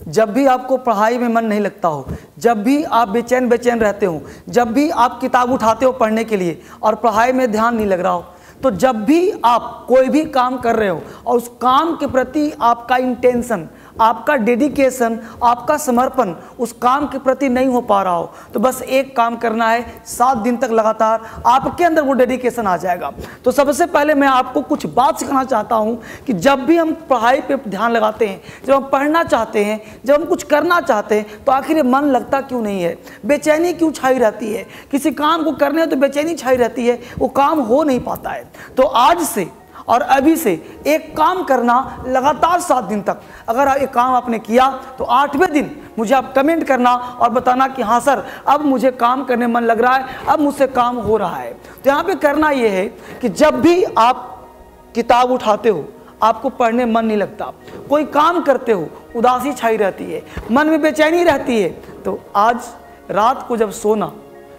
जब 0.00 0.30
भी 0.32 0.44
आपको 0.46 0.76
पढ़ाई 0.76 1.18
में 1.18 1.28
मन 1.28 1.44
नहीं 1.44 1.60
लगता 1.60 1.88
हो, 1.88 2.06
जब 2.38 2.62
भी 2.62 2.82
आप 2.84 3.08
बेचैन 3.08 3.48
बेचैन 3.48 3.80
रहते 3.80 4.06
हो, 4.06 4.20
जब 4.48 4.72
भी 4.72 4.88
आप 4.90 5.20
किताब 5.20 5.50
उठाते 5.52 5.86
हो 5.86 5.92
पढ़ने 5.92 6.24
के 6.24 6.36
लिए 6.36 6.60
और 6.82 6.94
पढ़ाई 6.94 7.32
में 7.32 7.50
ध्यान 7.52 7.76
नहीं 7.76 7.86
लग 7.86 8.00
रहा 8.00 8.12
हो 8.12 8.24
तो 8.62 8.70
जब 8.70 9.04
भी 9.04 9.30
आप 9.44 9.84
कोई 9.88 10.08
भी 10.08 10.24
काम 10.24 10.56
कर 10.58 10.76
रहे 10.76 10.88
हो 10.88 11.00
और 11.26 11.36
उस 11.36 11.48
काम 11.62 11.94
के 11.96 12.06
प्रति 12.06 12.50
आपका 12.62 12.96
इंटेंशन 12.96 13.68
आपका 14.00 14.36
डेडिकेशन 14.36 15.18
आपका 15.42 15.76
समर्पण 15.76 16.34
उस 16.58 16.72
काम 16.82 17.06
के 17.06 17.18
प्रति 17.18 17.48
नहीं 17.48 17.68
हो 17.68 17.80
पा 17.82 18.02
रहा 18.02 18.14
हो 18.14 18.32
तो 18.54 18.60
बस 18.60 18.80
एक 18.82 19.14
काम 19.16 19.36
करना 19.36 19.68
है, 19.68 19.84
सात 20.06 20.36
दिन 20.38 20.56
तक 20.56 20.70
लगातार 20.70 21.42
आपके 21.46 21.84
अंदर 21.84 22.02
वो 22.02 22.12
डेडिकेशन 22.14 22.66
आ 22.66 22.76
जाएगा। 22.76 23.12
तो 23.44 23.50
सबसे 23.52 23.86
पहले 23.86 24.14
मैं 24.14 24.28
आपको 24.28 24.62
कुछ 24.62 24.86
बात 24.88 25.18
सिखाना 25.18 25.44
चाहता 25.44 25.76
हूँ 25.76 26.00
कि 26.26 26.32
जब 26.34 26.64
भी 26.66 26.76
हम 26.76 26.92
पढ़ाई 27.10 27.40
पे 27.40 27.56
ध्यान 27.58 27.92
लगाते 27.92 28.26
हैं, 28.26 28.40
जब 28.66 28.74
हम 28.74 28.88
पढ़ना 28.90 29.22
चाहते 29.24 29.64
हैं, 29.64 29.80
जब 30.04 30.14
हम 30.14 30.24
कुछ 30.26 30.42
करना 30.44 30.80
चाहते 30.80 31.14
हैं 31.14 31.44
तो 31.44 31.52
आखिर 31.52 31.82
मन 31.84 32.04
लगता 32.06 32.40
क्यों 32.42 32.62
नहीं 32.62 32.82
है? 32.82 32.96
बेचैनी 33.26 33.72
क्यों 33.72 33.90
छाई 33.92 34.18
रहती 34.18 34.52
है? 34.52 34.66
किसी 34.90 35.10
काम 35.12 35.44
को 35.44 35.52
करने 35.54 35.86
तो 35.86 35.96
बेचैनी 35.96 36.34
छाई 36.34 36.56
रहती 36.56 36.86
है, 36.86 37.00
वो 37.18 37.28
काम 37.30 37.60
हो 37.60 37.82
नहीं 37.84 38.00
पाता 38.02 38.30
है। 38.30 38.44
तो 38.76 38.82
आज 38.82 39.22
से 39.24 39.46
और 39.88 40.00
अभी 40.02 40.34
से 40.36 40.52
एक 40.86 41.16
काम 41.16 41.42
करना 41.44 42.04
लगातार 42.06 42.60
सात 42.60 42.84
दिन 42.84 43.00
तक। 43.02 43.20
अगर 43.48 43.68
एक 43.72 43.92
काम 43.92 44.14
आपने 44.14 44.38
किया 44.40 44.70
तो 44.98 45.04
आठवें 45.04 45.52
दिन 45.52 45.70
मुझे 45.98 46.14
आप 46.14 46.32
कमेंट 46.36 46.66
करना 46.66 46.94
और 46.94 47.30
बताना 47.30 47.66
कि 47.68 47.82
हाँ 47.82 47.98
सर, 48.00 48.24
अब 48.48 48.64
मुझे 48.64 48.90
काम 48.92 49.24
करने 49.24 49.46
मन 49.46 49.62
लग 49.62 49.80
रहा 49.80 49.94
है, 49.94 50.06
अब 50.28 50.40
मुझसे 50.40 50.66
काम 50.68 50.96
हो 50.98 51.16
रहा 51.16 51.36
है। 51.36 51.52
तो 51.52 51.90
यहाँ 51.90 52.04
पे 52.04 52.14
करना 52.16 52.50
ये 52.50 52.68
है 52.68 52.86
कि 53.20 53.28
जब 53.30 53.60
भी 53.60 53.82
आप 53.84 54.30
किताब 54.94 55.30
उठाते 55.30 55.68
हो, 55.68 55.84
आपको 56.22 56.48
पढ़ने 56.50 56.84
मन 56.86 57.04
नहीं 57.06 57.16
लगता। 57.16 57.52
कोई 57.88 58.04
काम 58.06 58.40
करते 58.42 58.72
हो, 58.72 58.88
उदासी 59.16 59.52
छाई 59.52 59.76
रहती 59.76 60.04
है, 60.04 60.22
मन 60.50 60.66
में 60.66 60.80
बेचैनी 60.82 61.22
रहती 61.24 61.60
है 61.62 61.68
तो 62.04 62.18
आज 62.36 62.68
रात 63.10 63.46
को 63.48 63.56
जब 63.56 63.70
सोना 63.72 64.12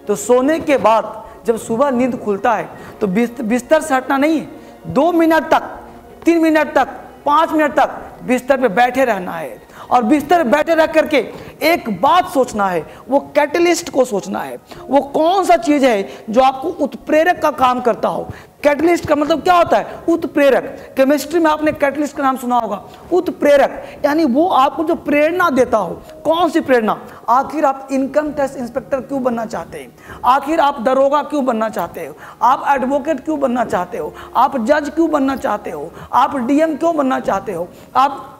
तो 0.08 0.16
सोने 0.18 0.60
के 0.60 0.78
बाद 0.80 1.24
जब 1.46 1.58
सुबह 1.58 1.90
नींद 1.92 2.18
खुलता 2.20 2.54
है 2.54 2.70
तो 3.02 3.08
बिस्तर 3.08 3.82
से 3.82 3.94
हटना 3.96 4.18
नहीं 4.18 4.40
है। 4.40 4.64
दो 4.86 5.12
मिनट 5.12 5.44
तक, 5.44 5.80
तीन 6.26 6.42
मिनट 6.42 6.74
तक, 6.74 6.88
पाँच 7.26 7.52
मिनट 7.52 7.76
तक 7.76 8.02
बिस्तर 8.24 8.58
पे 8.58 8.68
बैठे 8.68 9.06
रहना 9.06 9.32
है। 9.32 9.66
और 9.92 10.04
बिस्तर 10.04 10.44
बैठे 10.44 10.76
रह 10.76 10.86
करके 10.86 11.18
एक 11.64 12.02
बात 12.02 12.30
सोचना 12.30 12.68
है, 12.68 12.86
वो 13.10 13.20
कैटलिस्ट 13.20 13.90
को 13.90 14.06
सोचना 14.06 14.40
है। 14.40 14.58
वो 14.88 15.02
कौन 15.02 15.46
सा 15.46 15.58
चीज़ 15.58 15.86
है 15.86 16.10
जो 16.30 16.42
आपको 16.42 16.68
उत्प्रेरक 16.68 17.42
का 17.42 17.52
काम 17.52 17.82
करता 17.82 18.08
हो? 18.08 18.28
कैटलिस्ट 18.64 19.08
का 19.08 19.16
मतलब 19.16 19.42
क्या 19.42 19.54
होता 19.54 19.78
है? 19.78 19.88
उत्प्रेरक। 20.10 20.94
केमिस्ट्री 20.98 21.40
में 21.40 21.52
आपने 21.52 21.72
कैटलिस्ट 21.72 22.18
का 22.18 22.24
नाम 22.24 22.38
सुना 22.38 22.58
होगा। 22.58 22.84
उत्प्रेरक, 23.14 24.02
यानी 24.06 24.26
वो 24.26 24.48
आपको 24.48 24.84
जो 24.84 24.96
प्रेरणा 24.96 25.50
देता 25.50 25.78
हो, 25.78 26.02
कौन 26.26 26.50
सी 26.50 26.60
प्रेरणा? 26.60 27.02
आखिर 27.30 27.66
आप 27.66 27.88
इनकम 27.92 28.32
टैक्स 28.32 28.56
इंस्पेक्टर 28.56 29.02
क्यों 29.02 29.24
बनना 29.24 29.46
चाहते 29.46 29.78
हैं? 29.78 30.20
आखिर 30.26 30.60
आप 30.60 30.82
दरोगा 30.82 31.22
क्यों 31.24 31.46
बनना 31.46 31.70
चाहते 31.70 32.06
हो? 32.06 32.16
आप 32.42 32.66
एडवोकेट 32.70 33.24
क्यों 33.26 33.40
बनना 33.40 33.66
चाहते 33.66 33.98
हो? 33.98 34.14
आप 34.36 34.58
जज 34.58 34.92
क्यों 34.96 35.10
बनना 35.12 35.36
चाहते 35.36 35.72
हो? 35.72 35.92
आप 36.14 36.36
डीएम 36.38 36.76
क्यों 36.76 36.96
बनना 36.98 37.20
चाहते 37.20 37.54
हो? 37.54 37.68
आप 37.96 38.32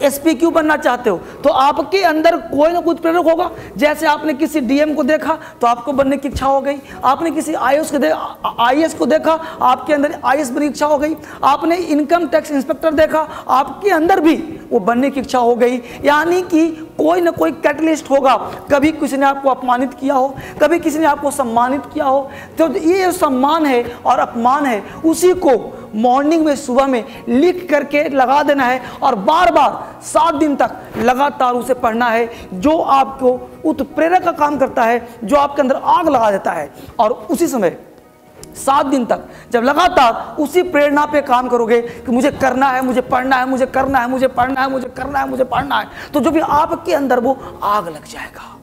एसपी 0.00 0.34
क्यों 0.34 0.52
बनना 0.52 0.76
चाहते 0.76 1.10
हो? 1.10 1.16
तो 1.44 1.50
आपके 1.50 2.02
अंदर 2.02 2.36
कोई 2.36 2.72
ना 2.72 2.80
कोई 2.80 2.94
प्रेरक 2.94 3.24
होगा। 3.24 3.50
जैसे 3.76 4.06
आपने 4.06 4.34
किसी 4.34 4.60
डीएम 4.60 4.94
को 4.94 5.02
देखा 5.02 5.38
तो 5.60 5.66
आपको 5.66 5.92
बनने 5.92 6.16
की 6.16 6.28
इच्छा 6.28 6.46
हो 6.46 6.60
गई। 6.60 6.78
आपने 7.04 7.30
किसी 7.30 7.54
आईएएस 7.54 7.90
को 7.90 7.98
दे 7.98 8.12
आईएएस 8.60 8.94
को 8.94 9.06
देखा, 9.06 9.32
आपके 9.62 9.94
अंदर 9.94 10.18
आईएएस 10.24 10.50
बनने 10.50 10.66
की 10.66 10.72
इच्छा 10.72 10.86
हो 10.86 10.98
गई। 10.98 11.16
आपने 11.44 11.76
इनकम 11.76 12.26
टैक्स 12.26 12.50
इंस्पेक्टर 12.50 12.94
देखा, 12.94 13.20
आपके 13.48 13.90
अंदर 13.90 14.20
भी 14.20 14.36
वो 14.72 14.80
बनने 14.80 15.10
की 15.10 15.20
इच्छा 15.20 15.38
हो 15.38 15.54
गई। 15.54 15.76
यानी 16.04 16.40
कि 16.42 16.68
कोई 16.98 17.20
ना 17.20 17.30
कोई 17.30 17.52
कैटलिस्ट 17.52 18.10
होगा। 18.10 18.36
कभी 18.70 18.92
किसी 18.92 19.16
ने 19.16 19.26
आपको 19.26 19.50
अपमानित 19.50 19.94
किया 19.94 20.14
हो, 20.14 20.34
कभी 20.62 20.78
किसी 20.78 20.98
ने 20.98 21.06
आपको 21.06 21.30
सम्मानित 21.30 21.82
किया 21.94 22.04
हो 22.04 22.30
तो 22.58 22.68
ये 22.70 23.10
सम्मान 23.12 23.66
है 23.66 23.82
और 24.06 24.18
अपमान 24.18 24.66
है, 24.66 24.82
उसी 25.04 25.32
को 25.36 25.50
मॉर्निंग 25.94 26.44
में, 26.44 26.54
सुबह 26.56 26.86
में 26.86 27.04
लिख 27.28 27.66
करके 27.70 28.08
लगा 28.08 28.42
देना 28.42 28.64
है 28.64 28.80
और 29.02 29.14
बार 29.16 29.52
बार 29.52 30.02
सात 30.04 30.34
दिन 30.34 30.54
तक 30.56 30.98
लगातार 30.98 31.54
उसे 31.54 31.74
पढ़ना 31.74 32.08
है, 32.08 32.28
जो 32.54 32.78
आपको 32.78 33.38
उत्प्रेरक 33.64 34.24
का 34.24 34.32
काम 34.32 34.58
करता 34.58 34.82
है, 34.82 35.06
जो 35.24 35.36
आपके 35.36 35.62
अंदर 35.62 35.80
आग 35.84 36.08
लगा 36.08 36.30
देता 36.30 36.52
है। 36.52 36.72
और 36.98 37.12
उसी 37.30 37.46
समय 37.46 37.76
सात 38.56 38.86
दिन 38.86 39.04
तक। 39.04 39.24
जब 39.52 39.62
लगातार 39.62 40.42
उसी 40.42 40.62
प्रेरणा 40.70 41.06
पे 41.06 41.20
काम 41.22 41.48
करोगे 41.48 41.80
कि 41.80 42.12
मुझे 42.12 42.30
करना 42.32 42.68
है, 42.68 42.82
मुझे 42.84 43.00
पढ़ना 43.02 43.36
है, 43.36 43.48
मुझे 43.48 43.66
करना 43.66 43.98
है, 43.98 44.10
मुझे 44.10 44.28
पढ़ना 44.28 44.60
है, 44.60 44.70
मुझे 44.70 44.88
करना 44.88 45.18
है, 45.18 45.28
मुझे 45.28 45.44
पढ़ना 45.46 45.78
है 45.78 45.88
तो 46.14 46.20
जो 46.20 46.30
भी 46.30 46.40
आपके 46.40 46.94
अंदर 46.94 47.20
वो 47.20 47.38
आग 47.64 47.88
लग 47.88 48.04
जाएगा। 48.06 48.56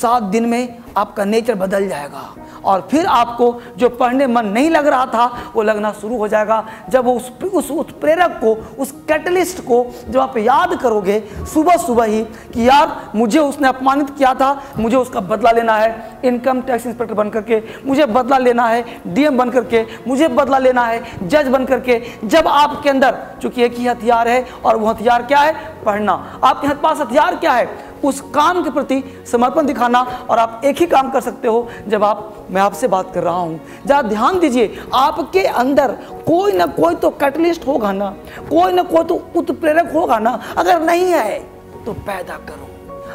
सात 0.00 0.22
दिन 0.22 0.46
में 0.46 0.78
आपका 0.96 1.24
नेचर 1.24 1.54
बदल 1.54 1.88
जाएगा। 1.88 2.34
और 2.64 2.88
फिर 2.90 3.06
आपको 3.06 3.62
जो 3.76 3.88
पढ़ने 3.88 4.26
मन 4.26 4.46
नहीं 4.46 4.70
लग 4.70 4.86
रहा 4.86 5.06
था, 5.06 5.38
वो 5.54 5.62
लगना 5.62 5.92
शुरू 5.92 6.16
हो 6.16 6.28
जाएगा। 6.28 6.66
जब 6.88 7.08
उस 7.08 7.32
उस 7.54 7.70
उत्प्रेरक 7.70 8.30
को, 8.44 8.76
उस 8.82 8.92
कैटलिस्ट 9.08 9.60
को 9.60 9.86
जब 10.08 10.20
आप 10.20 10.36
याद 10.36 10.80
करोगे 10.82 11.24
सुबह 11.54 11.76
सुबह 11.76 12.04
ही 12.04 12.22
कि 12.24 12.68
यार, 12.68 13.10
मुझे 13.14 13.38
उसने 13.38 13.68
अपमानित 13.68 14.10
किया 14.10 14.34
था, 14.34 14.62
मुझे 14.78 14.96
उसका 14.96 15.20
बदला 15.20 15.50
लेना 15.50 15.76
है। 15.76 16.20
इनकम 16.24 16.60
टैक्स 16.60 16.86
इंस्पेक्टर 16.86 17.14
बन 17.14 17.30
करके, 17.30 17.62
मुझे 17.86 18.06
बदला 18.06 18.38
लेना 18.38 18.66
है। 18.66 18.84
डीएम 19.06 19.38
बन 19.38 19.50
करके, 19.50 19.86
मुझे 20.08 20.28
बदला 20.28 20.58
लेना 20.58 20.82
है। 20.82 21.28
जज 21.28 21.48
बन 21.48 21.64
करके, 21.64 22.02
जब 22.24 22.48
आपके 22.48 22.90
अंदर, 22.90 23.18
चूँकि 23.42 23.62
एक 23.62 23.74
ही 23.74 23.86
हथियार 23.86 24.28
है, 24.28 24.46
और 24.64 24.76
वो 24.76 24.86
हथियार 24.86 25.22
क्या 25.22 25.38
है? 25.38 25.76
पढ़ना। 25.84 26.40
आपके 26.44 26.68
पास 26.68 27.00
हथियार 27.00 27.36
क्या 27.36 27.52
है? 27.52 27.85
उस 28.04 28.20
काम 28.34 28.62
के 28.64 28.70
प्रति 28.70 29.02
समर्पण 29.32 29.66
दिखाना 29.66 30.00
और 30.30 30.38
आप 30.38 30.60
एक 30.64 30.76
ही 30.76 30.86
काम 30.86 31.10
कर 31.10 31.20
सकते 31.20 31.48
हो। 31.48 31.66
जब 31.88 32.04
आप, 32.04 32.46
मैं 32.50 32.62
आपसे 32.62 32.88
बात 32.88 33.12
कर 33.14 33.22
रहा 33.22 33.34
हूँ, 33.34 33.60
जरा 33.86 34.02
ध्यान 34.02 34.38
दीजिए, 34.38 34.78
आपके 34.94 35.42
अंदर 35.42 35.92
कोई 36.26 36.52
ना 36.52 36.66
कोई 36.66 36.94
तो 36.94 37.10
कैटलिस्ट 37.10 37.66
होगा 37.66 37.92
ना, 37.92 38.10
कोई 38.50 38.72
ना 38.72 38.82
कोई 38.82 39.04
तो 39.04 39.22
उत्प्रेरक 39.36 39.92
होगा 39.92 40.18
ना। 40.18 40.38
अगर 40.56 40.80
नहीं 40.80 41.04
है 41.04 41.38
तो 41.86 41.92
पैदा 41.92 42.36
करो। 42.38 42.64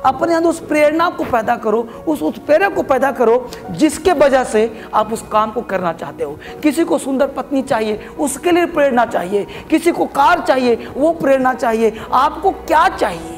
अपने 0.05 0.33
अंदर 0.33 0.49
उस 0.49 0.59
प्रेरणा 0.59 1.09
को 1.09 1.23
पैदा 1.23 1.55
करो, 1.55 1.81
उस 2.07 2.21
उत्प्रेरक 2.21 2.73
को 2.73 2.83
पैदा 2.83 3.11
करो, 3.11 3.49
जिसके 3.71 4.11
वजह 4.11 4.43
से 4.43 4.81
आप 4.93 5.11
उस 5.13 5.21
काम 5.31 5.51
को 5.51 5.61
करना 5.61 5.91
चाहते 5.93 6.23
हो। 6.23 6.37
किसी 6.63 6.83
को 6.83 6.97
सुंदर 6.97 7.27
पत्नी 7.27 7.61
चाहिए, 7.61 8.07
उसके 8.19 8.51
लिए 8.51 8.65
प्रेरणा 8.65 9.05
चाहिए। 9.05 9.45
किसी 9.69 9.91
को 9.91 10.05
कार 10.05 10.39
चाहिए, 10.39 10.87
वो 10.97 11.11
प्रेरणा 11.13 11.53
चाहिए। 11.53 11.93
आपको 12.13 12.51
क्या 12.51 12.87
चाहिए? 12.89 13.30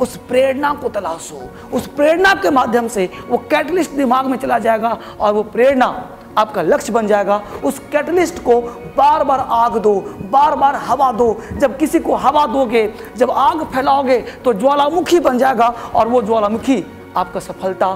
उस 0.00 0.16
प्रेरणा 0.28 0.72
को 0.74 0.88
तलाशो 0.88 1.48
उस 1.72 1.86
प्रेरणा 1.86 2.34
के 2.34 2.50
माध्यम 2.50 2.88
से 2.88 3.08
वो 3.28 3.38
कैटलिस्ट 3.50 3.90
दिमाग 3.92 4.26
में 4.26 4.36
चला 4.38 4.58
जाएगा 4.58 4.96
और 5.20 5.32
वो 5.32 5.42
प्रेरणा 5.44 5.86
आपका 6.38 6.62
लक्ष्य 6.62 6.92
बन 6.92 7.06
जाएगा। 7.06 7.40
उस 7.64 7.78
कैटलिस्ट 7.92 8.38
को 8.44 8.60
बार 8.96 9.24
बार 9.24 9.40
आग 9.40 9.76
दो 9.76 9.94
बार 10.32 10.54
बार 10.56 10.74
हवा 10.76 11.10
दो। 11.12 11.40
जब 11.52 11.76
किसी 11.78 12.00
को 12.00 12.14
हवा 12.16 12.46
दोगे, 12.46 12.86
जब 13.16 13.30
आग 13.30 13.64
फैलाओगे 13.64 14.18
तो 14.44 14.52
ज्वालामुखी 14.52 15.20
बन 15.20 15.38
जाएगा 15.38 15.68
और 15.94 16.08
वो 16.08 16.22
ज्वालामुखी 16.22 16.84
आपका 17.16 17.40
सफलता 17.40 17.86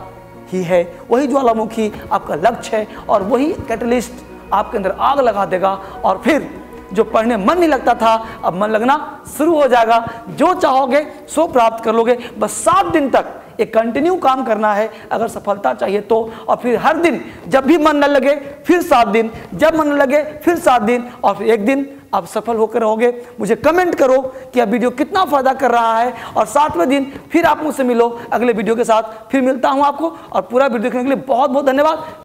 ही 0.48 0.62
है। 0.62 0.82
वही 1.10 1.26
ज्वालामुखी 1.26 1.92
आपका 2.12 2.34
लक्ष्य 2.34 2.76
है 2.76 2.86
और 3.08 3.22
वही 3.22 3.52
कैटलिस्ट 3.68 4.24
आपके 4.52 4.76
अंदर 4.76 4.96
आग 5.00 5.20
लगा 5.20 5.44
देगा 5.46 5.72
और 6.04 6.20
फिर 6.24 6.50
जो 6.92 7.04
पढ़ने 7.04 7.36
मन 7.36 7.58
नहीं 7.58 7.68
लगता 7.68 7.94
था, 7.94 8.26
अब 8.44 8.54
मन 8.54 8.68
लगना 8.68 9.24
शुरू 9.38 9.54
हो 9.54 9.68
जाएगा। 9.68 10.08
जो 10.28 10.54
चाहोगे, 10.54 11.06
सो 11.28 11.46
प्राप्त 11.46 11.84
कर 11.84 11.94
लोगे। 11.94 12.18
बस 12.38 12.50
सात 12.50 12.86
दिन 12.86 13.10
तक 13.10 13.38
एक 13.60 13.74
कंटिन्यू 13.74 14.14
काम 14.16 14.44
करना 14.44 14.74
है। 14.74 14.90
अगर 15.12 15.28
सफलता 15.28 15.74
चाहिए 15.74 16.00
तो। 16.00 16.32
और 16.48 16.56
फिर 16.56 16.78
हर 16.78 16.96
दिन 16.96 17.24
जब 17.48 17.64
भी 17.64 17.78
मन 17.78 17.96
न 17.96 18.04
लगे, 18.04 18.34
फिर 18.66 18.82
सात 18.82 19.08
दिन। 19.08 19.30
जब 19.54 19.76
मन 19.76 19.88
न 19.88 19.92
लगे, 19.92 20.22
फिर 20.22 20.58
सात 20.58 20.82
दिन। 20.82 21.10
और 21.24 21.34
फिर 21.34 21.46
एक 21.46 21.66
दिन 21.66 21.98
आप 22.14 22.26
सफल 22.26 22.56
होकर 22.56 22.80
रहोगे। 22.80 23.22
मुझे 23.40 23.56
कमेंट 23.56 23.94
करो 23.94 24.20
कि 24.54 24.60
अब 24.60 24.68
वीडियो 24.68 24.90
कितना 24.90 25.24
फ़ायदा 25.24 25.52
कर 25.52 25.70
रहा 25.70 25.98
है। 25.98 26.14
और 26.36 26.46
सातवें 26.46 26.88
दिन 26.88 27.12
फिर 27.32 27.44
आप 27.44 27.62
मुझसे 27.62 27.84
मिलो। 27.84 28.20
अगले 28.32 28.52
वीडियो 28.52 28.76
के 28.76 28.84
साथ 28.84 29.02
फिर 29.30 29.40
मिलता 29.40 29.68
हूँ 29.68 29.84
आपको। 29.84 30.16
और 30.32 30.42
पूरा 30.42 30.66
वीडियो 30.66 30.82
देखने 30.82 31.02
के 31.02 31.06
लिए 31.06 31.16
बहुत 31.16 31.50
बहुत 31.50 31.66
धन्यवाद। 31.66 32.04